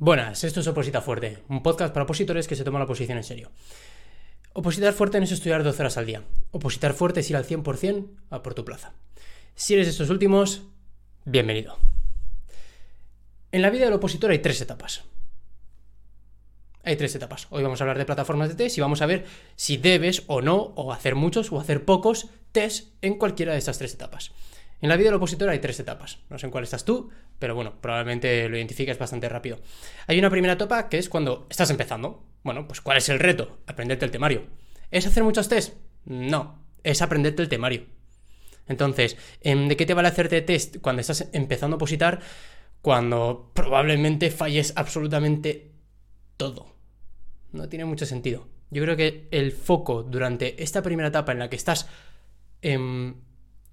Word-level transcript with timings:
Buenas, 0.00 0.44
esto 0.44 0.60
es 0.60 0.66
Oposita 0.68 1.00
Fuerte, 1.00 1.38
un 1.48 1.60
podcast 1.60 1.92
para 1.92 2.04
opositores 2.04 2.46
que 2.46 2.54
se 2.54 2.62
toman 2.62 2.78
la 2.78 2.84
oposición 2.84 3.18
en 3.18 3.24
serio. 3.24 3.50
Opositar 4.52 4.92
fuerte 4.92 5.18
no 5.18 5.24
es 5.24 5.32
estudiar 5.32 5.64
12 5.64 5.82
horas 5.82 5.96
al 5.96 6.06
día. 6.06 6.22
Opositar 6.52 6.94
fuerte 6.94 7.18
es 7.18 7.30
ir 7.30 7.36
al 7.36 7.44
100% 7.44 8.06
a 8.30 8.40
por 8.40 8.54
tu 8.54 8.64
plaza. 8.64 8.92
Si 9.56 9.74
eres 9.74 9.86
de 9.86 9.90
estos 9.90 10.08
últimos, 10.08 10.62
bienvenido. 11.24 11.76
En 13.50 13.60
la 13.60 13.70
vida 13.70 13.86
del 13.86 13.94
opositor 13.94 14.30
hay 14.30 14.38
tres 14.38 14.60
etapas. 14.60 15.02
Hay 16.84 16.94
tres 16.94 17.16
etapas. 17.16 17.48
Hoy 17.50 17.64
vamos 17.64 17.80
a 17.80 17.84
hablar 17.84 17.98
de 17.98 18.04
plataformas 18.04 18.50
de 18.50 18.54
test 18.54 18.78
y 18.78 18.80
vamos 18.80 19.02
a 19.02 19.06
ver 19.06 19.26
si 19.56 19.78
debes 19.78 20.22
o 20.28 20.40
no, 20.42 20.74
o 20.76 20.92
hacer 20.92 21.16
muchos 21.16 21.50
o 21.50 21.58
hacer 21.58 21.84
pocos 21.84 22.28
test 22.52 22.94
en 23.02 23.18
cualquiera 23.18 23.50
de 23.50 23.58
estas 23.58 23.78
tres 23.78 23.94
etapas. 23.94 24.30
En 24.80 24.88
la 24.88 24.96
vida 24.96 25.08
del 25.08 25.16
opositor 25.16 25.48
hay 25.48 25.58
tres 25.58 25.80
etapas. 25.80 26.20
No 26.30 26.38
sé 26.38 26.46
en 26.46 26.52
cuál 26.52 26.64
estás 26.64 26.84
tú, 26.84 27.10
pero 27.38 27.54
bueno, 27.54 27.80
probablemente 27.80 28.48
lo 28.48 28.56
identifiques 28.56 28.98
bastante 28.98 29.28
rápido. 29.28 29.58
Hay 30.06 30.18
una 30.18 30.30
primera 30.30 30.54
etapa 30.54 30.88
que 30.88 30.98
es 30.98 31.08
cuando 31.08 31.46
estás 31.50 31.70
empezando. 31.70 32.24
Bueno, 32.44 32.66
pues 32.68 32.80
¿cuál 32.80 32.98
es 32.98 33.08
el 33.08 33.18
reto? 33.18 33.58
Aprenderte 33.66 34.04
el 34.04 34.10
temario. 34.10 34.44
¿Es 34.90 35.06
hacer 35.06 35.24
muchos 35.24 35.48
test? 35.48 35.74
No, 36.04 36.64
es 36.84 37.02
aprenderte 37.02 37.42
el 37.42 37.48
temario. 37.48 37.86
Entonces, 38.68 39.16
em, 39.40 39.66
¿de 39.68 39.76
qué 39.76 39.86
te 39.86 39.94
vale 39.94 40.08
hacerte 40.08 40.42
test 40.42 40.76
cuando 40.80 41.00
estás 41.00 41.28
empezando 41.32 41.74
a 41.74 41.78
opositar? 41.78 42.20
Cuando 42.80 43.50
probablemente 43.54 44.30
falles 44.30 44.72
absolutamente 44.76 45.72
todo. 46.36 46.76
No 47.50 47.68
tiene 47.68 47.84
mucho 47.84 48.06
sentido. 48.06 48.46
Yo 48.70 48.82
creo 48.82 48.96
que 48.96 49.28
el 49.30 49.52
foco 49.52 50.02
durante 50.02 50.62
esta 50.62 50.82
primera 50.82 51.08
etapa 51.08 51.32
en 51.32 51.38
la 51.38 51.50
que 51.50 51.56
estás 51.56 51.88
em, 52.60 53.14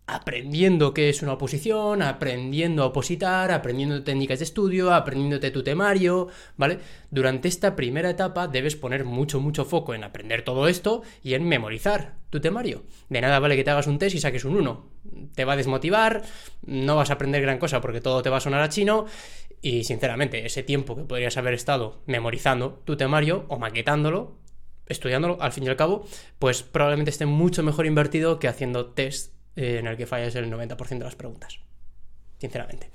aprendiendo 0.08 0.94
qué 0.94 1.10
es 1.10 1.22
una 1.24 1.34
oposición, 1.34 2.02
aprendiendo 2.02 2.84
a 2.84 2.88
opositar, 2.88 3.52
aprendiendo 3.52 4.04
técnicas 4.04 4.40
de 4.40 4.46
estudio, 4.46 4.94
aprendiéndote 4.94 5.52
tu 5.52 5.64
temario, 5.64 6.28
¿vale? 6.58 6.80
Durante 7.10 7.48
esta 7.48 7.76
primera 7.76 8.12
etapa 8.12 8.48
debes 8.48 8.76
poner 8.76 9.04
mucho, 9.04 9.40
mucho 9.40 9.66
foco 9.66 9.94
en 9.94 10.04
aprender 10.04 10.44
todo 10.44 10.68
esto 10.68 11.02
y 11.24 11.34
en 11.34 11.48
memorizar 11.48 12.16
tu 12.30 12.40
temario. 12.40 12.84
De 13.10 13.22
nada 13.22 13.40
vale 13.40 13.56
que 13.56 13.64
te 13.64 13.72
hagas 13.72 13.88
un 13.88 13.98
test 13.98 14.16
y 14.16 14.20
saques 14.20 14.46
un 14.46 14.58
1. 14.58 14.90
Te 15.34 15.46
va 15.46 15.54
a 15.54 15.58
desmotivar, 15.58 16.22
no 16.66 16.96
vas 16.96 17.10
a 17.10 17.14
aprender 17.14 17.42
gran 17.42 17.58
cosa 17.58 17.82
porque 17.82 18.02
todo 18.02 18.22
te 18.22 18.30
va 18.30 18.38
a 18.38 18.42
sonar 18.42 18.62
a 18.62 18.70
chino 18.70 19.06
y 19.62 19.86
sinceramente 19.86 20.46
ese 20.46 20.62
tiempo 20.62 20.96
que 20.96 21.04
podrías 21.04 21.38
haber 21.38 21.56
estado 21.56 22.04
memorizando 22.06 22.84
tu 22.86 22.96
temario 22.96 23.46
o 23.48 23.58
maquetándolo, 23.58 24.38
estudiándolo 24.86 25.38
al 25.42 25.52
fin 25.52 25.64
y 25.64 25.70
al 25.70 25.76
cabo, 25.76 26.06
pues 26.38 26.62
probablemente 26.62 27.10
esté 27.10 27.26
mucho 27.26 27.64
mejor 27.64 27.88
invertido 27.88 28.38
que 28.38 28.48
haciendo 28.48 28.92
test 28.92 29.35
eh, 29.56 29.78
en 29.80 29.88
el 29.88 29.98
que 29.98 30.06
fallas 30.06 30.36
el 30.36 30.52
90% 30.52 30.98
de 30.98 31.04
las 31.04 31.16
preguntas. 31.16 31.60
Sinceramente. 32.38 32.90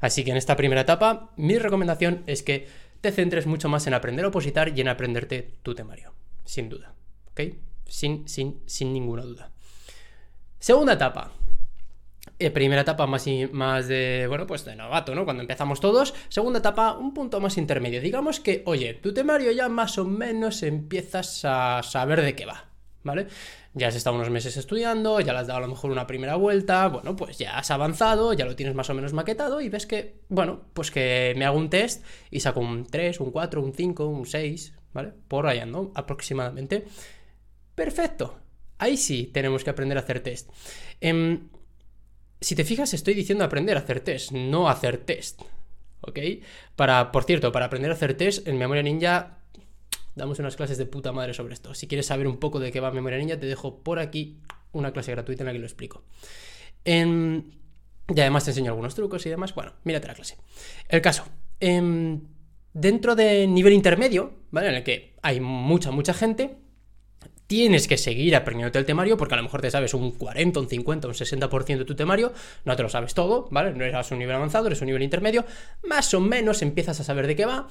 Así 0.00 0.24
que 0.24 0.30
en 0.30 0.36
esta 0.36 0.56
primera 0.56 0.80
etapa, 0.80 1.32
mi 1.36 1.58
recomendación 1.58 2.22
es 2.26 2.42
que 2.42 2.66
te 3.00 3.12
centres 3.12 3.46
mucho 3.46 3.68
más 3.68 3.86
en 3.86 3.94
aprender 3.94 4.24
a 4.24 4.28
opositar 4.28 4.76
y 4.76 4.80
en 4.80 4.88
aprenderte 4.88 5.50
tu 5.62 5.74
temario. 5.74 6.14
Sin 6.44 6.68
duda. 6.68 6.94
¿Ok? 7.30 7.40
Sin, 7.86 8.26
sin, 8.28 8.60
sin 8.66 8.92
ninguna 8.92 9.22
duda. 9.22 9.50
Segunda 10.58 10.94
etapa. 10.94 11.32
Eh, 12.38 12.50
primera 12.50 12.82
etapa 12.82 13.06
más, 13.06 13.24
más 13.52 13.88
de, 13.88 14.26
bueno, 14.28 14.46
pues 14.46 14.64
de 14.64 14.76
novato, 14.76 15.14
¿no? 15.14 15.24
Cuando 15.24 15.42
empezamos 15.42 15.80
todos. 15.80 16.14
Segunda 16.28 16.58
etapa, 16.58 16.92
un 16.92 17.14
punto 17.14 17.40
más 17.40 17.56
intermedio. 17.56 18.00
Digamos 18.00 18.40
que, 18.40 18.62
oye, 18.66 18.94
tu 18.94 19.14
temario 19.14 19.52
ya 19.52 19.68
más 19.68 19.96
o 19.96 20.04
menos 20.04 20.62
empiezas 20.62 21.44
a 21.44 21.82
saber 21.82 22.20
de 22.20 22.34
qué 22.34 22.44
va, 22.44 22.66
¿vale? 23.04 23.28
Ya 23.76 23.88
has 23.88 23.94
estado 23.94 24.16
unos 24.16 24.30
meses 24.30 24.56
estudiando, 24.56 25.20
ya 25.20 25.34
le 25.34 25.40
has 25.40 25.46
dado 25.46 25.58
a 25.58 25.60
lo 25.60 25.68
mejor 25.68 25.90
una 25.90 26.06
primera 26.06 26.36
vuelta, 26.36 26.88
bueno, 26.88 27.14
pues 27.14 27.36
ya 27.36 27.58
has 27.58 27.70
avanzado, 27.70 28.32
ya 28.32 28.46
lo 28.46 28.56
tienes 28.56 28.74
más 28.74 28.88
o 28.88 28.94
menos 28.94 29.12
maquetado 29.12 29.60
y 29.60 29.68
ves 29.68 29.86
que, 29.86 30.22
bueno, 30.30 30.62
pues 30.72 30.90
que 30.90 31.34
me 31.36 31.44
hago 31.44 31.58
un 31.58 31.68
test 31.68 32.02
y 32.30 32.40
saco 32.40 32.60
un 32.60 32.86
3, 32.86 33.20
un 33.20 33.30
4, 33.30 33.62
un 33.62 33.74
5, 33.74 34.06
un 34.06 34.24
6, 34.24 34.72
¿vale? 34.94 35.12
Por 35.28 35.46
ahí 35.46 35.58
ando, 35.58 35.92
aproximadamente. 35.94 36.86
Perfecto. 37.74 38.38
Ahí 38.78 38.96
sí 38.96 39.30
tenemos 39.32 39.62
que 39.62 39.68
aprender 39.68 39.98
a 39.98 40.00
hacer 40.00 40.20
test. 40.20 40.50
Em, 41.02 41.50
si 42.40 42.56
te 42.56 42.64
fijas, 42.64 42.94
estoy 42.94 43.12
diciendo 43.12 43.44
aprender 43.44 43.76
a 43.76 43.80
hacer 43.80 44.00
test, 44.00 44.32
no 44.32 44.70
hacer 44.70 44.96
test. 44.96 45.42
¿Ok? 46.00 46.18
Para, 46.76 47.12
por 47.12 47.24
cierto, 47.24 47.52
para 47.52 47.66
aprender 47.66 47.90
a 47.90 47.94
hacer 47.94 48.14
test 48.16 48.48
en 48.48 48.56
Memoria 48.56 48.82
Ninja 48.82 49.35
damos 50.16 50.38
unas 50.40 50.56
clases 50.56 50.78
de 50.78 50.86
puta 50.86 51.12
madre 51.12 51.34
sobre 51.34 51.54
esto. 51.54 51.74
Si 51.74 51.86
quieres 51.86 52.06
saber 52.06 52.26
un 52.26 52.38
poco 52.38 52.58
de 52.58 52.72
qué 52.72 52.80
va 52.80 52.90
Memoria 52.90 53.18
Ninja, 53.18 53.38
te 53.38 53.46
dejo 53.46 53.78
por 53.78 54.00
aquí 54.00 54.38
una 54.72 54.92
clase 54.92 55.12
gratuita 55.12 55.42
en 55.42 55.46
la 55.46 55.52
que 55.52 55.58
lo 55.60 55.66
explico. 55.66 56.02
y 56.84 58.20
además 58.20 58.44
te 58.44 58.50
enseño 58.50 58.70
algunos 58.70 58.94
trucos 58.94 59.24
y 59.26 59.30
demás. 59.30 59.54
Bueno, 59.54 59.74
mírate 59.84 60.08
la 60.08 60.14
clase. 60.14 60.36
El 60.88 61.00
caso. 61.00 61.24
dentro 61.58 63.14
de 63.14 63.46
nivel 63.46 63.72
intermedio, 63.72 64.32
¿vale? 64.50 64.68
En 64.70 64.74
el 64.74 64.82
que 64.82 65.14
hay 65.22 65.40
mucha, 65.40 65.90
mucha 65.90 66.14
gente, 66.14 66.56
tienes 67.46 67.86
que 67.86 67.96
seguir 67.96 68.34
aprendiendo 68.36 68.78
el 68.78 68.84
temario, 68.84 69.16
porque 69.16 69.34
a 69.34 69.36
lo 69.36 69.42
mejor 69.42 69.60
te 69.60 69.70
sabes 69.70 69.94
un 69.94 70.12
40, 70.12 70.60
un 70.60 70.68
50, 70.68 71.08
un 71.08 71.14
60% 71.14 71.78
de 71.78 71.84
tu 71.84 71.94
temario, 71.94 72.32
no 72.64 72.74
te 72.76 72.82
lo 72.82 72.88
sabes 72.88 73.14
todo, 73.14 73.48
¿vale? 73.50 73.72
No 73.72 73.84
eres 73.84 74.10
un 74.10 74.18
nivel 74.18 74.34
avanzado, 74.34 74.66
eres 74.66 74.80
un 74.80 74.86
nivel 74.86 75.02
intermedio, 75.02 75.44
más 75.84 76.12
o 76.14 76.20
menos 76.20 76.62
empiezas 76.62 77.00
a 77.00 77.04
saber 77.04 77.26
de 77.26 77.36
qué 77.36 77.46
va, 77.46 77.68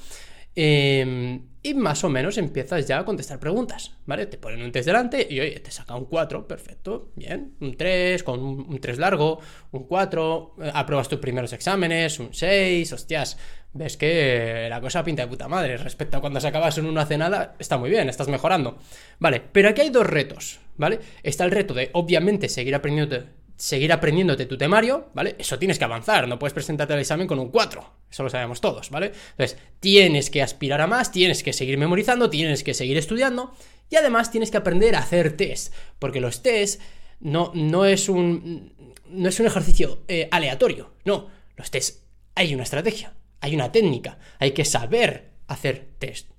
Em, 0.55 1.49
y 1.61 1.73
más 1.73 2.03
o 2.03 2.09
menos 2.09 2.37
empiezas 2.37 2.87
ya 2.87 2.99
a 2.99 3.05
contestar 3.05 3.39
preguntas, 3.39 3.97
¿vale? 4.05 4.27
Te 4.27 4.37
ponen 4.37 4.61
un 4.61 4.71
test 4.71 4.85
delante 4.85 5.27
y 5.29 5.39
oye, 5.39 5.59
te 5.59 5.71
saca 5.71 5.95
un 5.95 6.05
4, 6.05 6.47
perfecto, 6.47 7.11
bien, 7.15 7.55
un 7.59 7.75
3, 7.75 8.23
con 8.23 8.39
un 8.39 8.79
3 8.79 8.97
largo, 8.99 9.39
un 9.71 9.83
4, 9.85 10.55
eh, 10.61 10.71
apruebas 10.73 11.09
tus 11.09 11.19
primeros 11.19 11.51
exámenes, 11.53 12.19
un 12.19 12.33
6, 12.33 12.93
hostias, 12.93 13.37
ves 13.73 13.97
que 13.97 14.67
la 14.69 14.79
cosa 14.79 15.03
pinta 15.03 15.23
de 15.23 15.27
puta 15.27 15.47
madre, 15.47 15.75
respecto 15.77 16.17
a 16.17 16.21
cuando 16.21 16.39
se 16.39 16.47
acabas 16.47 16.77
en 16.77 16.85
una 16.85 17.01
hace 17.01 17.17
nada, 17.17 17.55
está 17.59 17.77
muy 17.77 17.89
bien, 17.89 18.07
estás 18.07 18.27
mejorando, 18.29 18.77
¿vale? 19.19 19.41
Pero 19.51 19.69
aquí 19.69 19.81
hay 19.81 19.89
dos 19.89 20.07
retos, 20.07 20.59
¿vale? 20.77 20.99
Está 21.23 21.43
el 21.45 21.51
reto 21.51 21.73
de, 21.73 21.89
obviamente, 21.93 22.47
seguir 22.47 22.75
aprendiendo 22.75 23.25
seguir 23.57 23.93
aprendiéndote 23.93 24.45
tu 24.45 24.57
temario, 24.57 25.09
¿vale? 25.13 25.35
Eso 25.39 25.57
tienes 25.57 25.79
que 25.79 25.85
avanzar, 25.85 26.27
no 26.27 26.37
puedes 26.37 26.53
presentarte 26.53 26.93
al 26.93 26.99
examen 26.99 27.27
con 27.27 27.39
un 27.39 27.49
4, 27.49 27.93
eso 28.09 28.23
lo 28.23 28.29
sabemos 28.29 28.61
todos, 28.61 28.89
¿vale? 28.89 29.11
Entonces, 29.31 29.57
tienes 29.79 30.29
que 30.29 30.41
aspirar 30.41 30.81
a 30.81 30.87
más, 30.87 31.11
tienes 31.11 31.43
que 31.43 31.53
seguir 31.53 31.77
memorizando, 31.77 32.29
tienes 32.29 32.63
que 32.63 32.73
seguir 32.73 32.97
estudiando 32.97 33.53
y 33.89 33.95
además 33.95 34.31
tienes 34.31 34.51
que 34.51 34.57
aprender 34.57 34.95
a 34.95 34.99
hacer 34.99 35.37
test, 35.37 35.73
porque 35.99 36.19
los 36.19 36.41
test 36.41 36.81
no, 37.19 37.51
no, 37.53 37.85
es, 37.85 38.09
un, 38.09 38.73
no 39.09 39.29
es 39.29 39.39
un 39.39 39.45
ejercicio 39.45 39.99
eh, 40.07 40.27
aleatorio, 40.31 40.93
no, 41.05 41.29
los 41.55 41.71
test 41.71 42.05
hay 42.35 42.53
una 42.53 42.63
estrategia, 42.63 43.13
hay 43.39 43.55
una 43.55 43.71
técnica, 43.71 44.19
hay 44.39 44.51
que 44.51 44.65
saber 44.65 45.31
hacer 45.47 45.93
test, 45.97 46.29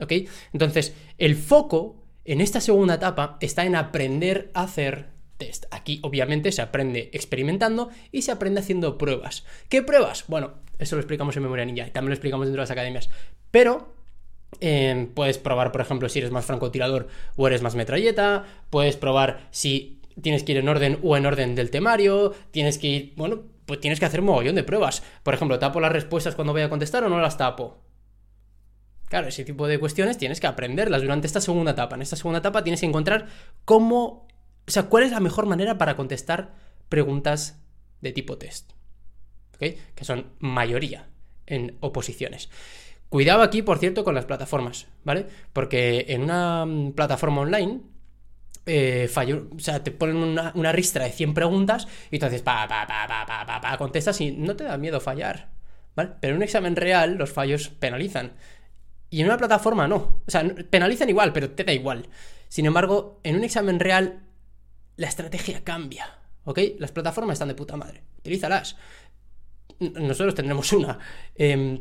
¿ok? 0.00 0.12
Entonces, 0.52 0.94
el 1.18 1.36
foco 1.36 2.02
en 2.24 2.40
esta 2.40 2.60
segunda 2.60 2.94
etapa 2.94 3.38
está 3.40 3.64
en 3.64 3.76
aprender 3.76 4.50
a 4.52 4.64
hacer 4.64 5.15
test. 5.36 5.66
Aquí 5.70 6.00
obviamente 6.02 6.52
se 6.52 6.62
aprende 6.62 7.10
experimentando 7.12 7.90
y 8.12 8.22
se 8.22 8.32
aprende 8.32 8.60
haciendo 8.60 8.98
pruebas. 8.98 9.44
¿Qué 9.68 9.82
pruebas? 9.82 10.24
Bueno, 10.28 10.54
eso 10.78 10.96
lo 10.96 11.00
explicamos 11.00 11.36
en 11.36 11.42
Memoria 11.42 11.64
Ninja 11.64 11.86
y 11.86 11.90
también 11.90 12.10
lo 12.10 12.14
explicamos 12.14 12.46
dentro 12.46 12.60
de 12.60 12.64
las 12.64 12.70
academias. 12.70 13.10
Pero 13.50 13.94
em, 14.60 15.08
puedes 15.08 15.38
probar, 15.38 15.72
por 15.72 15.80
ejemplo, 15.80 16.08
si 16.08 16.18
eres 16.18 16.30
más 16.30 16.44
francotirador 16.44 17.08
o 17.36 17.46
eres 17.46 17.62
más 17.62 17.74
metralleta. 17.74 18.44
Puedes 18.70 18.96
probar 18.96 19.48
si 19.50 20.00
tienes 20.20 20.42
que 20.42 20.52
ir 20.52 20.58
en 20.58 20.68
orden 20.68 20.98
o 21.02 21.16
en 21.16 21.26
orden 21.26 21.54
del 21.54 21.70
temario. 21.70 22.34
Tienes 22.50 22.78
que 22.78 22.86
ir, 22.86 23.12
bueno, 23.16 23.42
pues 23.66 23.80
tienes 23.80 24.00
que 24.00 24.06
hacer 24.06 24.20
un 24.20 24.26
mogollón 24.26 24.54
de 24.54 24.64
pruebas. 24.64 25.02
Por 25.22 25.34
ejemplo, 25.34 25.58
¿tapo 25.58 25.80
las 25.80 25.92
respuestas 25.92 26.34
cuando 26.34 26.52
voy 26.52 26.62
a 26.62 26.70
contestar 26.70 27.04
o 27.04 27.08
no 27.08 27.20
las 27.20 27.36
tapo? 27.36 27.78
Claro, 29.08 29.28
ese 29.28 29.44
tipo 29.44 29.68
de 29.68 29.78
cuestiones 29.78 30.18
tienes 30.18 30.40
que 30.40 30.48
aprenderlas 30.48 31.00
durante 31.00 31.26
esta 31.26 31.40
segunda 31.40 31.72
etapa. 31.72 31.94
En 31.94 32.02
esta 32.02 32.16
segunda 32.16 32.40
etapa 32.40 32.64
tienes 32.64 32.80
que 32.80 32.86
encontrar 32.86 33.26
cómo 33.64 34.25
o 34.66 34.70
sea, 34.70 34.84
¿cuál 34.84 35.04
es 35.04 35.12
la 35.12 35.20
mejor 35.20 35.46
manera 35.46 35.78
para 35.78 35.96
contestar 35.96 36.54
preguntas 36.88 37.60
de 38.00 38.12
tipo 38.12 38.38
test? 38.38 38.72
¿Ok? 39.54 39.76
Que 39.94 40.04
son 40.04 40.32
mayoría 40.38 41.08
en 41.46 41.76
oposiciones. 41.80 42.50
Cuidado 43.08 43.42
aquí, 43.42 43.62
por 43.62 43.78
cierto, 43.78 44.04
con 44.04 44.14
las 44.14 44.24
plataformas, 44.24 44.88
¿vale? 45.04 45.26
Porque 45.52 46.06
en 46.08 46.22
una 46.22 46.66
mm, 46.66 46.92
plataforma 46.92 47.42
online 47.42 47.80
eh, 48.68 49.08
o 49.08 49.58
sea, 49.60 49.84
te 49.84 49.92
ponen 49.92 50.16
una, 50.16 50.72
ristra 50.72 51.04
de 51.04 51.12
100 51.12 51.34
preguntas 51.34 51.86
y 52.10 52.16
entonces 52.16 52.42
pa, 52.42 52.66
pa, 52.66 52.84
pa, 52.84 53.06
pa, 53.06 53.46
pa, 53.46 53.60
pa, 53.60 53.78
contestas 53.78 54.20
y 54.20 54.32
no 54.32 54.56
te 54.56 54.64
da 54.64 54.76
miedo 54.76 55.00
fallar, 55.00 55.50
¿vale? 55.94 56.10
Pero 56.20 56.32
en 56.32 56.38
un 56.38 56.42
examen 56.42 56.74
real 56.74 57.14
los 57.14 57.32
fallos 57.32 57.68
penalizan. 57.68 58.32
Y 59.08 59.20
en 59.20 59.26
una 59.26 59.38
plataforma 59.38 59.86
no. 59.86 60.22
O 60.26 60.30
sea, 60.30 60.44
penalizan 60.68 61.08
igual, 61.08 61.32
pero 61.32 61.50
te 61.52 61.62
da 61.62 61.72
igual. 61.72 62.08
Sin 62.48 62.66
embargo, 62.66 63.20
en 63.22 63.36
un 63.36 63.44
examen 63.44 63.78
real 63.78 64.25
la 64.96 65.08
estrategia 65.08 65.62
cambia, 65.62 66.18
¿ok? 66.44 66.60
Las 66.78 66.92
plataformas 66.92 67.34
están 67.34 67.48
de 67.48 67.54
puta 67.54 67.76
madre, 67.76 68.02
utilízalas. 68.18 68.76
Nosotros 69.78 70.34
tendremos 70.34 70.72
una. 70.72 70.98
Em, 71.34 71.80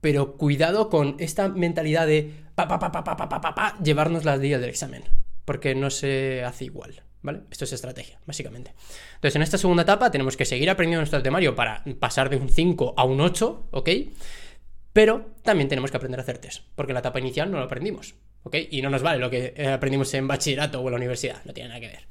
pero 0.00 0.36
cuidado 0.36 0.88
con 0.88 1.16
esta 1.18 1.48
mentalidad 1.48 2.06
de 2.06 2.32
pa, 2.54 2.68
pa, 2.68 2.78
pa, 2.78 2.92
pa, 2.92 3.02
pa, 3.04 3.16
pa, 3.16 3.28
pa, 3.28 3.54
pa, 3.54 3.78
llevarnos 3.82 4.24
las 4.24 4.40
días 4.40 4.60
del 4.60 4.70
examen, 4.70 5.04
porque 5.44 5.74
no 5.74 5.90
se 5.90 6.44
hace 6.44 6.64
igual. 6.64 7.02
¿Vale? 7.22 7.40
Esto 7.50 7.64
es 7.64 7.72
estrategia, 7.72 8.20
básicamente. 8.24 8.72
Entonces, 9.14 9.34
en 9.34 9.42
esta 9.42 9.58
segunda 9.58 9.82
etapa 9.82 10.12
tenemos 10.12 10.36
que 10.36 10.44
seguir 10.44 10.70
aprendiendo 10.70 11.00
nuestro 11.00 11.22
temario 11.22 11.56
para 11.56 11.82
pasar 11.98 12.30
de 12.30 12.36
un 12.36 12.48
5 12.48 12.94
a 12.96 13.02
un 13.02 13.20
8, 13.20 13.68
¿ok? 13.72 13.90
Pero 14.92 15.34
también 15.42 15.68
tenemos 15.68 15.90
que 15.90 15.96
aprender 15.96 16.20
a 16.20 16.22
hacer 16.22 16.38
test, 16.38 16.62
porque 16.76 16.92
la 16.92 17.00
etapa 17.00 17.18
inicial 17.18 17.50
no 17.50 17.58
lo 17.58 17.64
aprendimos, 17.64 18.14
¿ok? 18.46 18.54
Y 18.70 18.80
no 18.80 18.90
nos 18.90 19.02
vale 19.02 19.18
lo 19.18 19.28
que 19.28 19.54
eh, 19.56 19.66
aprendimos 19.66 20.14
en 20.14 20.28
bachillerato 20.28 20.80
o 20.80 20.84
en 20.86 20.92
la 20.92 20.96
universidad, 20.96 21.44
no 21.44 21.52
tiene 21.52 21.68
nada 21.68 21.80
que 21.80 21.88
ver. 21.88 22.06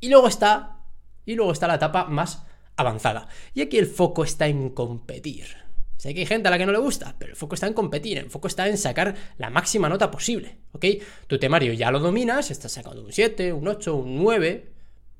Y 0.00 0.08
luego 0.08 0.26
está, 0.26 0.78
y 1.24 1.36
luego 1.36 1.52
está 1.52 1.68
la 1.68 1.76
etapa 1.76 2.06
más 2.06 2.44
avanzada. 2.74 3.28
Y 3.54 3.62
aquí 3.62 3.78
el 3.78 3.86
foco 3.86 4.24
está 4.24 4.48
en 4.48 4.70
competir. 4.70 5.46
Sé 5.96 6.12
que 6.14 6.20
hay 6.20 6.26
gente 6.26 6.48
a 6.48 6.50
la 6.50 6.58
que 6.58 6.66
no 6.66 6.72
le 6.72 6.78
gusta, 6.78 7.14
pero 7.16 7.30
el 7.30 7.36
foco 7.36 7.54
está 7.54 7.68
en 7.68 7.74
competir, 7.74 8.18
el 8.18 8.28
foco 8.28 8.48
está 8.48 8.68
en 8.68 8.76
sacar 8.76 9.14
la 9.38 9.50
máxima 9.50 9.88
nota 9.88 10.10
posible, 10.10 10.58
¿ok? 10.72 10.84
Tu 11.28 11.38
temario 11.38 11.72
ya 11.72 11.92
lo 11.92 12.00
dominas, 12.00 12.50
estás 12.50 12.72
sacando 12.72 13.04
un 13.04 13.12
7, 13.12 13.52
un 13.52 13.68
8, 13.68 13.94
un 13.94 14.16
9, 14.16 14.72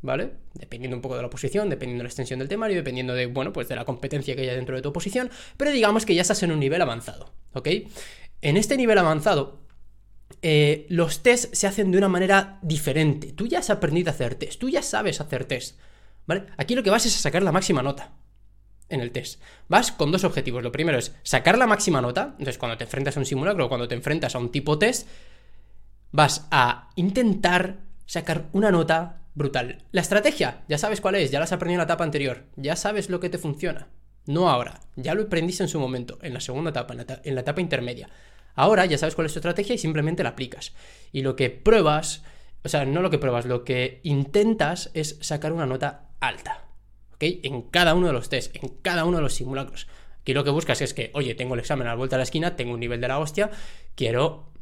¿vale? 0.02 0.32
Dependiendo 0.54 0.96
un 0.96 1.02
poco 1.02 1.14
de 1.14 1.22
la 1.22 1.28
oposición, 1.28 1.70
dependiendo 1.70 2.02
de 2.02 2.06
la 2.06 2.08
extensión 2.08 2.40
del 2.40 2.48
temario, 2.48 2.76
dependiendo 2.76 3.14
de, 3.14 3.26
bueno, 3.26 3.52
pues 3.52 3.68
de 3.68 3.76
la 3.76 3.84
competencia 3.84 4.34
que 4.34 4.42
haya 4.42 4.54
dentro 4.54 4.74
de 4.74 4.82
tu 4.82 4.88
oposición, 4.88 5.30
pero 5.56 5.70
digamos 5.70 6.04
que 6.04 6.16
ya 6.16 6.22
estás 6.22 6.42
en 6.42 6.50
un 6.50 6.58
nivel 6.58 6.82
avanzado, 6.82 7.32
¿ok? 7.52 7.68
En 8.42 8.56
este 8.58 8.76
nivel 8.76 8.98
avanzado, 8.98 9.63
eh, 10.42 10.86
los 10.88 11.22
tests 11.22 11.56
se 11.58 11.66
hacen 11.66 11.90
de 11.90 11.98
una 11.98 12.08
manera 12.08 12.58
diferente. 12.62 13.32
Tú 13.32 13.46
ya 13.46 13.60
has 13.60 13.70
aprendido 13.70 14.10
a 14.10 14.14
hacer 14.14 14.34
test, 14.34 14.60
tú 14.60 14.68
ya 14.68 14.82
sabes 14.82 15.20
hacer 15.20 15.44
test, 15.44 15.78
¿vale? 16.26 16.46
Aquí 16.56 16.74
lo 16.74 16.82
que 16.82 16.90
vas 16.90 17.06
es 17.06 17.16
a 17.16 17.20
sacar 17.20 17.42
la 17.42 17.52
máxima 17.52 17.82
nota 17.82 18.12
en 18.88 19.00
el 19.00 19.12
test. 19.12 19.40
Vas 19.68 19.92
con 19.92 20.12
dos 20.12 20.24
objetivos. 20.24 20.62
Lo 20.62 20.72
primero 20.72 20.98
es 20.98 21.14
sacar 21.22 21.58
la 21.58 21.66
máxima 21.66 22.00
nota. 22.00 22.34
Entonces, 22.38 22.58
cuando 22.58 22.76
te 22.76 22.84
enfrentas 22.84 23.16
a 23.16 23.20
un 23.20 23.26
simulacro, 23.26 23.68
cuando 23.68 23.88
te 23.88 23.94
enfrentas 23.94 24.34
a 24.34 24.38
un 24.38 24.50
tipo 24.50 24.78
test, 24.78 25.08
vas 26.12 26.46
a 26.50 26.90
intentar 26.96 27.78
sacar 28.06 28.48
una 28.52 28.70
nota 28.70 29.22
brutal. 29.34 29.84
La 29.90 30.00
estrategia, 30.00 30.62
ya 30.68 30.78
sabes 30.78 31.00
cuál 31.00 31.16
es, 31.16 31.30
ya 31.30 31.38
la 31.38 31.44
has 31.44 31.52
aprendido 31.52 31.76
en 31.76 31.86
la 31.86 31.92
etapa 31.92 32.04
anterior, 32.04 32.44
ya 32.56 32.76
sabes 32.76 33.10
lo 33.10 33.20
que 33.20 33.30
te 33.30 33.38
funciona. 33.38 33.88
No 34.26 34.48
ahora, 34.48 34.80
ya 34.96 35.14
lo 35.14 35.24
aprendiste 35.24 35.64
en 35.64 35.68
su 35.68 35.78
momento, 35.78 36.18
en 36.22 36.32
la 36.32 36.40
segunda 36.40 36.70
etapa, 36.70 36.94
en 37.24 37.34
la, 37.34 37.40
etapa 37.40 37.60
intermedia. 37.60 38.08
Ahora 38.54 38.86
ya 38.86 38.98
sabes 38.98 39.14
cuál 39.14 39.26
es 39.26 39.32
tu 39.32 39.38
estrategia 39.38 39.74
y 39.74 39.78
simplemente 39.78 40.22
la 40.22 40.30
aplicas. 40.30 40.72
Y 41.12 41.22
lo 41.22 41.36
que 41.36 41.50
pruebas, 41.50 42.22
o 42.64 42.68
sea, 42.68 42.84
no 42.84 43.02
lo 43.02 43.10
que 43.10 43.18
pruebas, 43.18 43.46
lo 43.46 43.64
que 43.64 44.00
intentas 44.02 44.90
es 44.94 45.18
sacar 45.20 45.52
una 45.52 45.66
nota 45.66 46.08
alta. 46.20 46.64
¿Ok? 47.14 47.22
En 47.42 47.62
cada 47.62 47.94
uno 47.94 48.08
de 48.08 48.12
los 48.12 48.28
test, 48.28 48.54
en 48.56 48.68
cada 48.82 49.04
uno 49.04 49.18
de 49.18 49.22
los 49.22 49.34
simulacros. 49.34 49.86
Aquí 50.20 50.32
lo 50.32 50.42
que 50.42 50.50
buscas 50.50 50.80
es 50.80 50.94
que, 50.94 51.10
oye, 51.14 51.34
tengo 51.34 51.54
el 51.54 51.60
examen 51.60 51.86
a 51.86 51.90
la 51.90 51.96
vuelta 51.96 52.16
de 52.16 52.20
la 52.20 52.24
esquina, 52.24 52.56
tengo 52.56 52.72
un 52.72 52.80
nivel 52.80 53.00
de 53.00 53.08
la 53.08 53.18
hostia, 53.18 53.50
quiero. 53.94 54.52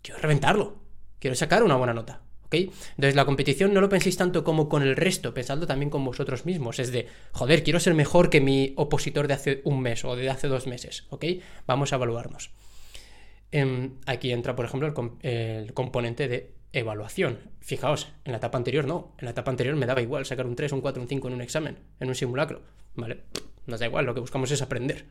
Quiero 0.00 0.20
reventarlo. 0.20 0.76
Quiero 1.18 1.34
sacar 1.34 1.64
una 1.64 1.74
buena 1.74 1.92
nota. 1.92 2.20
¿Ok? 2.44 2.54
Entonces 2.54 3.16
la 3.16 3.24
competición 3.24 3.74
no 3.74 3.80
lo 3.80 3.88
penséis 3.88 4.16
tanto 4.16 4.44
como 4.44 4.68
con 4.68 4.84
el 4.84 4.94
resto, 4.94 5.34
pensadlo 5.34 5.66
también 5.66 5.90
con 5.90 6.04
vosotros 6.04 6.46
mismos. 6.46 6.78
Es 6.78 6.92
de, 6.92 7.08
joder, 7.32 7.64
quiero 7.64 7.80
ser 7.80 7.94
mejor 7.94 8.30
que 8.30 8.40
mi 8.40 8.74
opositor 8.76 9.26
de 9.26 9.34
hace 9.34 9.60
un 9.64 9.80
mes 9.80 10.04
o 10.04 10.14
de 10.14 10.30
hace 10.30 10.46
dos 10.46 10.68
meses. 10.68 11.04
¿Ok? 11.10 11.24
Vamos 11.66 11.92
a 11.92 11.96
evaluarnos. 11.96 12.52
Em, 13.52 13.94
aquí 14.06 14.32
entra, 14.32 14.56
por 14.56 14.64
ejemplo, 14.64 14.92
el, 15.22 15.72
componente 15.74 16.28
de 16.28 16.52
evaluación. 16.72 17.38
Fijaos, 17.60 18.12
en 18.24 18.32
la 18.32 18.38
etapa 18.38 18.58
anterior 18.58 18.86
no. 18.86 19.14
En 19.18 19.26
la 19.26 19.30
etapa 19.30 19.50
anterior 19.50 19.76
me 19.76 19.86
daba 19.86 20.02
igual 20.02 20.26
sacar 20.26 20.46
un 20.46 20.56
3, 20.56 20.72
un 20.72 20.80
4, 20.80 21.02
un 21.02 21.08
5 21.08 21.28
en 21.28 21.34
un 21.34 21.40
examen, 21.40 21.78
en 22.00 22.08
un 22.08 22.14
simulacro. 22.14 22.62
¿Vale? 22.94 23.22
Nos 23.66 23.80
da 23.80 23.86
igual, 23.86 24.04
lo 24.04 24.14
que 24.14 24.20
buscamos 24.20 24.50
es 24.50 24.62
aprender. 24.62 25.06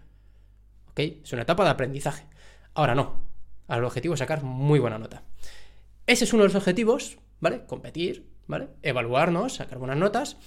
¿Ok? 0.92 1.00
Es 1.24 1.34
una 1.34 1.44
etapa 1.44 1.64
de 1.64 1.70
aprendizaje. 1.70 2.26
Ahora 2.74 2.96
no. 2.96 3.22
Ahora 3.68 3.80
el 3.80 3.86
objetivo 3.86 4.14
es 4.14 4.20
sacar 4.20 4.44
muy 4.44 4.80
buena 4.80 4.98
nota. 5.00 5.24
Ese 6.08 6.26
es 6.26 6.34
uno 6.34 6.44
de 6.44 6.50
los 6.50 6.56
objetivos 6.56 7.18
¿vale? 7.40 7.66
Competir, 7.66 8.28
¿vale? 8.48 8.70
Evaluarnos, 8.82 9.56
sacar 9.56 9.78
buenas 9.78 9.98
notas. 9.98 10.38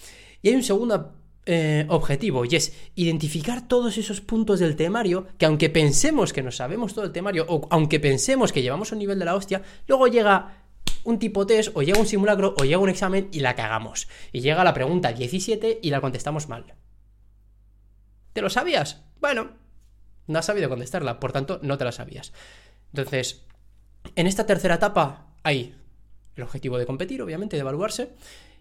Y 0.42 0.48
hay 0.48 0.54
un 0.54 0.62
segundo 0.62 1.14
eh, 1.50 1.86
objetivo 1.88 2.44
y 2.44 2.56
es 2.56 2.74
identificar 2.94 3.66
todos 3.66 3.96
esos 3.96 4.20
puntos 4.20 4.60
del 4.60 4.76
temario 4.76 5.28
que 5.38 5.46
aunque 5.46 5.70
pensemos 5.70 6.34
que 6.34 6.42
no 6.42 6.50
sabemos 6.50 6.92
todo 6.92 7.06
el 7.06 7.12
temario 7.12 7.46
o 7.48 7.66
aunque 7.70 7.98
pensemos 7.98 8.52
que 8.52 8.60
llevamos 8.60 8.92
un 8.92 8.98
nivel 8.98 9.18
de 9.18 9.24
la 9.24 9.34
hostia, 9.34 9.62
luego 9.86 10.08
llega 10.08 10.66
un 11.04 11.18
tipo 11.18 11.46
test 11.46 11.70
o 11.74 11.80
llega 11.80 11.98
un 11.98 12.06
simulacro 12.06 12.54
o 12.60 12.64
llega 12.64 12.76
un 12.76 12.90
examen 12.90 13.30
y 13.32 13.40
la 13.40 13.56
cagamos. 13.56 14.08
Y 14.30 14.42
llega 14.42 14.62
la 14.62 14.74
pregunta 14.74 15.14
17 15.14 15.80
y 15.82 15.88
la 15.88 16.02
contestamos 16.02 16.50
mal. 16.50 16.74
¿Te 18.34 18.42
lo 18.42 18.50
sabías? 18.50 19.00
Bueno, 19.18 19.52
no 20.26 20.38
has 20.38 20.44
sabido 20.44 20.68
contestarla, 20.68 21.18
por 21.18 21.32
tanto 21.32 21.60
no 21.62 21.78
te 21.78 21.86
la 21.86 21.92
sabías. 21.92 22.34
Entonces, 22.92 23.46
en 24.16 24.26
esta 24.26 24.44
tercera 24.44 24.74
etapa 24.74 25.32
hay 25.44 25.74
el 26.36 26.42
objetivo 26.42 26.76
de 26.76 26.84
competir, 26.84 27.22
obviamente, 27.22 27.56
de 27.56 27.62
evaluarse. 27.62 28.10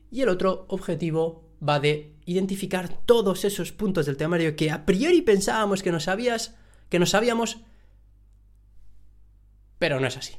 Y 0.09 0.21
el 0.21 0.29
otro 0.29 0.67
objetivo 0.69 1.46
va 1.67 1.79
de 1.79 2.13
identificar 2.25 2.89
todos 3.05 3.45
esos 3.45 3.71
puntos 3.71 4.05
del 4.05 4.17
temario 4.17 4.55
que 4.55 4.71
a 4.71 4.85
priori 4.85 5.21
pensábamos 5.21 5.83
que 5.83 5.91
no 5.91 5.99
sabías, 5.99 6.55
que 6.89 6.99
no 6.99 7.05
sabíamos, 7.05 7.59
pero 9.79 9.99
no 9.99 10.07
es 10.07 10.17
así. 10.17 10.35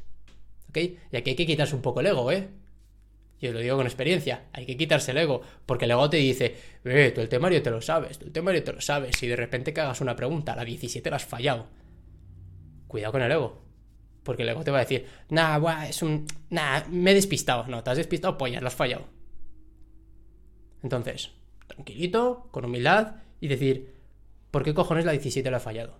¿Ok? 0.68 0.76
Y 1.12 1.16
aquí 1.16 1.30
hay 1.30 1.36
que 1.36 1.46
quitarse 1.46 1.74
un 1.74 1.82
poco 1.82 2.00
el 2.00 2.06
ego, 2.06 2.30
¿eh? 2.30 2.48
Yo 3.40 3.52
lo 3.52 3.60
digo 3.60 3.76
con 3.76 3.86
experiencia, 3.86 4.46
hay 4.52 4.66
que 4.66 4.76
quitarse 4.76 5.12
el 5.12 5.18
ego, 5.18 5.42
porque 5.64 5.84
el 5.84 5.92
ego 5.92 6.10
te 6.10 6.16
dice, 6.16 6.56
eh, 6.84 7.12
tú 7.14 7.20
el 7.20 7.28
temario 7.28 7.62
te 7.62 7.70
lo 7.70 7.80
sabes, 7.80 8.18
tú 8.18 8.26
el 8.26 8.32
temario 8.32 8.64
te 8.64 8.72
lo 8.72 8.80
sabes, 8.80 9.22
y 9.22 9.28
de 9.28 9.36
repente 9.36 9.72
que 9.72 9.80
hagas 9.80 10.00
una 10.00 10.16
pregunta, 10.16 10.54
a 10.54 10.56
la 10.56 10.64
17 10.64 11.08
la 11.08 11.16
has 11.16 11.24
fallado. 11.24 11.68
Cuidado 12.88 13.12
con 13.12 13.22
el 13.22 13.30
ego. 13.30 13.62
Porque 14.24 14.44
luego 14.44 14.64
te 14.64 14.70
va 14.70 14.78
a 14.78 14.80
decir, 14.80 15.06
nah, 15.30 15.86
es 15.86 16.02
un. 16.02 16.26
Nah, 16.50 16.82
me 16.90 17.12
he 17.12 17.14
despistado. 17.14 17.66
No, 17.66 17.82
te 17.82 17.90
has 17.90 17.96
despistado, 17.96 18.36
pues 18.36 18.52
ya 18.52 18.60
lo 18.60 18.66
has 18.66 18.74
fallado. 18.74 19.06
Entonces, 20.82 21.32
tranquilito, 21.66 22.48
con 22.50 22.64
humildad, 22.64 23.16
y 23.40 23.48
decir, 23.48 23.94
¿por 24.50 24.64
qué 24.64 24.74
cojones 24.74 25.04
la 25.04 25.12
17 25.12 25.50
la 25.50 25.58
ha 25.58 25.60
fallado? 25.60 25.98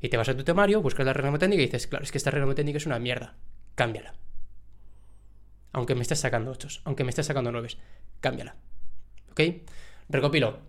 Y 0.00 0.08
te 0.08 0.16
vas 0.16 0.28
a 0.28 0.36
tu 0.36 0.44
temario, 0.44 0.82
buscas 0.82 1.06
la 1.06 1.12
regla 1.12 1.38
técnica 1.38 1.62
y 1.62 1.66
dices, 1.66 1.86
claro, 1.86 2.04
es 2.04 2.12
que 2.12 2.18
esta 2.18 2.30
regla 2.30 2.54
técnica 2.54 2.78
es 2.78 2.86
una 2.86 2.98
mierda. 2.98 3.34
Cámbiala. 3.74 4.14
Aunque 5.72 5.94
me 5.94 6.02
estés 6.02 6.20
sacando 6.20 6.50
8, 6.50 6.82
aunque 6.84 7.04
me 7.04 7.10
estés 7.10 7.26
sacando 7.26 7.52
9, 7.52 7.68
cámbiala. 8.20 8.56
¿Ok? 9.30 9.40
Recopilo. 10.08 10.60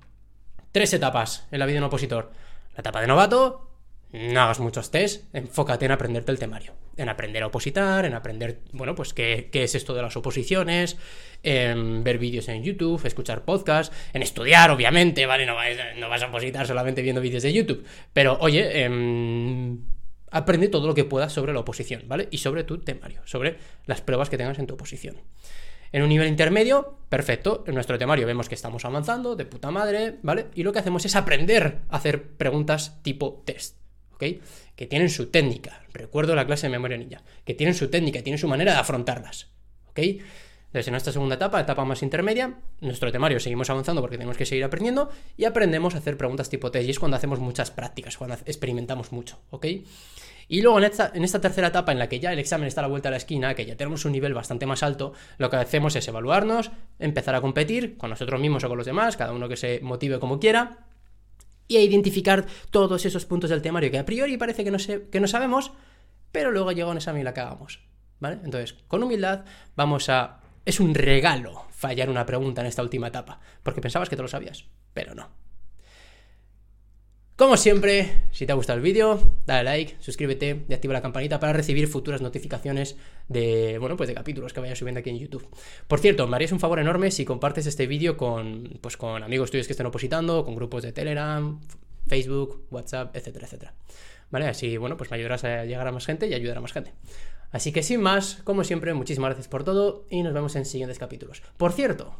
Tres 0.72 0.94
etapas 0.94 1.48
en 1.52 1.60
la 1.60 1.66
vida 1.66 1.76
de 1.76 1.80
un 1.80 1.88
opositor. 1.88 2.32
La 2.74 2.82
etapa 2.82 3.02
de 3.02 3.08
novato, 3.08 3.69
no 4.12 4.42
hagas 4.42 4.60
muchos 4.60 4.90
test, 4.90 5.24
enfócate 5.34 5.86
en 5.86 5.92
aprenderte 5.92 6.32
el 6.32 6.40
temario, 6.40 6.74
en 6.98 7.10
aprender 7.10 7.44
a 7.44 7.48
opositar, 7.48 8.06
en 8.06 8.14
aprender, 8.14 8.62
bueno, 8.72 8.96
pues 8.96 9.14
qué, 9.14 9.50
es 9.54 9.76
esto 9.76 9.94
de 9.94 10.02
las 10.02 10.16
oposiciones, 10.18 10.98
en 11.44 12.04
ver 12.04 12.18
vídeos 12.18 12.48
en 12.50 12.64
YouTube, 12.64 13.06
escuchar 13.06 13.46
podcasts, 13.46 13.96
en 14.14 14.24
estudiar, 14.24 14.72
obviamente, 14.72 15.26
¿vale? 15.26 15.46
No 15.46 15.56
vas, 15.56 15.78
no 15.98 16.10
vas 16.10 16.24
a 16.24 16.28
opositar 16.28 16.66
solamente 16.66 17.02
viendo 17.02 17.22
vídeos 17.22 17.44
de 17.44 17.54
YouTube, 17.54 17.86
pero 18.12 18.38
oye, 18.42 18.84
em, 18.84 19.80
aprende 20.32 20.70
todo 20.70 20.88
lo 20.88 20.96
que 20.96 21.06
puedas 21.06 21.32
sobre 21.32 21.54
la 21.54 21.60
oposición, 21.60 22.04
¿vale? 22.08 22.28
Y 22.32 22.40
sobre 22.40 22.64
tu 22.64 22.80
temario, 22.80 23.22
sobre 23.26 23.58
las 23.86 24.02
pruebas 24.02 24.30
que 24.30 24.38
tengas 24.38 24.58
en 24.58 24.66
tu 24.66 24.74
oposición. 24.74 25.18
En 25.92 26.04
un 26.04 26.10
nivel 26.10 26.28
intermedio, 26.28 27.00
perfecto, 27.10 27.64
en 27.66 27.74
nuestro 27.74 27.98
temario 27.98 28.28
vemos 28.28 28.48
que 28.48 28.56
estamos 28.56 28.86
avanzando, 28.86 29.36
de 29.36 29.46
puta 29.46 29.72
madre, 29.72 30.18
¿vale? 30.22 30.48
Y 30.54 30.64
lo 30.64 30.72
que 30.72 30.80
hacemos 30.80 31.06
es 31.06 31.16
aprender 31.16 31.80
a 31.90 31.98
hacer 31.98 32.38
preguntas 32.38 33.02
tipo 33.02 33.42
test. 33.46 33.79
Que 34.20 34.88
tienen 34.88 35.10
su 35.10 35.28
técnica. 35.28 35.82
Recuerdo 35.94 36.36
la 36.36 36.46
clase 36.46 36.68
de 36.68 36.72
memoria 36.72 36.98
ninja. 36.98 37.24
Que 37.46 37.54
tienen 37.54 37.74
su 37.74 37.90
técnica, 37.90 38.22
tienen 38.22 38.38
su 38.38 38.48
manera 38.48 38.74
de 38.74 38.80
afrontarlas, 38.80 39.48
¿ok? 39.88 40.00
Entonces, 40.00 40.88
en 40.88 40.96
esta 40.96 41.12
segunda 41.12 41.34
etapa, 41.34 41.60
etapa 41.60 41.84
más 41.84 42.04
intermedia, 42.04 42.60
nuestro 42.82 43.12
temario 43.12 43.40
seguimos 43.40 43.72
avanzando 43.72 44.02
porque 44.02 44.18
tenemos 44.18 44.38
que 44.38 44.46
seguir 44.46 44.64
aprendiendo 44.64 45.10
y 45.36 45.46
aprendemos 45.46 45.96
a 45.96 45.98
hacer 45.98 46.16
preguntas 46.16 46.48
tipo 46.48 46.70
test. 46.70 46.88
Y 46.88 46.92
es 46.92 47.00
cuando 47.00 47.18
hacemos 47.18 47.40
muchas 47.40 47.72
prácticas, 47.72 48.18
cuando 48.18 48.36
experimentamos 48.46 49.12
mucho, 49.12 49.40
¿ok? 49.50 49.66
Y 50.48 50.62
luego 50.62 50.78
en 50.78 50.86
esta, 50.86 51.12
en 51.14 51.24
esta 51.24 51.42
tercera 51.42 51.68
etapa, 51.68 51.92
en 51.92 51.98
la 51.98 52.08
que 52.08 52.20
ya 52.20 52.34
el 52.34 52.40
examen 52.40 52.68
está 52.68 52.82
a 52.82 52.84
la 52.84 52.88
vuelta 52.88 53.10
de 53.10 53.12
la 53.12 53.18
esquina, 53.18 53.56
que 53.56 53.66
ya 53.66 53.76
tenemos 53.78 54.06
un 54.06 54.12
nivel 54.12 54.36
bastante 54.36 54.68
más 54.68 54.84
alto, 54.84 55.14
lo 55.38 55.50
que 55.50 55.56
hacemos 55.56 55.96
es 55.96 56.08
evaluarnos, 56.08 56.70
empezar 57.00 57.34
a 57.34 57.42
competir 57.42 57.98
con 57.98 58.12
nosotros 58.12 58.40
mismos 58.40 58.64
o 58.64 58.68
con 58.68 58.78
los 58.78 58.86
demás, 58.86 59.18
cada 59.18 59.34
uno 59.34 59.48
que 59.48 59.58
se 59.58 59.80
motive 59.82 60.20
como 60.20 60.40
quiera, 60.40 60.89
y 61.70 61.78
a 61.78 61.82
identificar 61.82 62.46
todos 62.72 63.06
esos 63.06 63.26
puntos 63.26 63.50
del 63.50 63.62
temario 63.62 63.92
que 63.92 64.00
a 64.00 64.06
priori 64.06 64.36
parece 64.36 64.66
que 64.66 64.72
no, 64.72 64.78
que 64.78 65.20
no 65.22 65.28
sabemos, 65.28 65.72
pero 66.34 66.52
luego 66.52 66.74
llega 66.74 66.90
un 66.90 66.98
examen 66.98 67.22
y 67.22 67.24
la 67.24 67.34
cagamos. 67.34 67.80
¿Vale? 68.20 68.40
Entonces, 68.44 68.74
con 68.90 69.02
humildad 69.02 69.46
vamos 69.78 70.10
a... 70.10 70.42
Es 70.66 70.82
un 70.82 70.94
regalo 70.94 71.66
fallar 71.72 72.10
una 72.10 72.26
pregunta 72.26 72.60
en 72.60 72.68
esta 72.68 72.82
última 72.82 73.08
etapa, 73.08 73.40
porque 73.64 73.80
pensabas 73.80 74.10
que 74.10 74.18
te 74.18 74.22
lo 74.22 74.28
sabías, 74.28 74.66
pero 74.94 75.16
no. 75.16 75.30
Como 77.40 77.56
siempre, 77.56 78.24
si 78.34 78.46
te 78.46 78.52
ha 78.52 78.56
gustado 78.56 78.76
el 78.76 78.84
vídeo, 78.84 79.32
dale 79.46 79.64
like, 79.64 79.96
suscríbete 80.02 80.66
y 80.68 80.74
activa 80.74 80.94
la 80.94 81.02
campanita 81.02 81.40
para 81.40 81.54
recibir 81.54 81.88
futuras 81.88 82.22
notificaciones 82.22 82.98
de, 83.30 83.78
bueno, 83.80 83.96
pues 83.96 84.10
de 84.10 84.14
capítulos 84.14 84.52
que 84.52 84.60
vaya 84.60 84.76
subiendo 84.76 85.00
aquí 85.00 85.10
en 85.10 85.20
YouTube. 85.20 85.48
Por 85.88 86.02
cierto, 86.02 86.28
me 86.28 86.36
harías 86.36 86.52
un 86.52 86.60
favor 86.60 86.80
enorme 86.80 87.12
si 87.12 87.24
compartes 87.24 87.66
este 87.66 87.88
vídeo 87.88 88.18
con, 88.18 88.78
pues 88.82 88.98
con 88.98 89.24
amigos 89.24 89.52
tuyos 89.52 89.68
que 89.68 89.72
estén 89.72 89.86
opositando, 89.86 90.44
con 90.44 90.54
grupos 90.54 90.84
de 90.84 90.92
Telegram, 90.92 91.62
Facebook, 92.08 92.68
WhatsApp, 92.72 93.16
etcétera, 93.16 93.46
etcétera. 93.46 93.74
¿Vale? 94.32 94.48
Así, 94.48 94.76
bueno, 94.76 94.98
pues 94.98 95.10
me 95.10 95.16
ayudarás 95.16 95.46
a 95.46 95.64
llegar 95.64 95.88
a 95.88 95.94
más 95.94 96.06
gente 96.06 96.28
y 96.28 96.34
ayudar 96.34 96.58
a 96.58 96.62
más 96.62 96.74
gente. 96.74 96.92
Así 97.52 97.72
que 97.72 97.84
sin 97.84 98.02
más, 98.02 98.42
como 98.44 98.66
siempre, 98.66 98.94
muchísimas 98.94 99.30
gracias 99.30 99.48
por 99.48 99.64
todo 99.64 100.06
y 100.10 100.24
nos 100.24 100.34
vemos 100.34 100.58
en 100.58 100.66
siguientes 100.66 101.00
capítulos. 101.00 101.42
Por 101.56 101.72
cierto, 101.72 102.20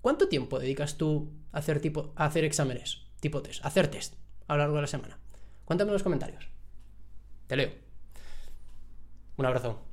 ¿cuánto 0.00 0.28
tiempo 0.28 0.60
dedicas 0.60 0.96
tú 0.96 1.32
a 1.50 1.58
hacer, 1.58 1.80
tipo, 1.80 2.12
a 2.14 2.26
hacer 2.26 2.44
exámenes, 2.44 3.02
tipo 3.18 3.42
test, 3.42 3.66
hacer 3.66 3.88
test? 3.88 4.14
A 4.48 4.54
lo 4.54 4.58
largo 4.58 4.76
de 4.76 4.82
la 4.82 4.86
semana. 4.88 5.18
Cuéntame 5.64 5.90
en 5.90 5.92
los 5.94 6.02
comentarios. 6.02 6.48
Te 7.46 7.56
leo. 7.56 7.70
Un 9.36 9.46
abrazo. 9.46 9.87